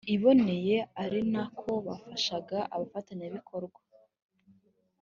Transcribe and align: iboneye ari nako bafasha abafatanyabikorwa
iboneye 0.15 0.77
ari 1.03 1.19
nako 1.31 1.71
bafasha 1.85 2.35
abafatanyabikorwa 2.73 3.79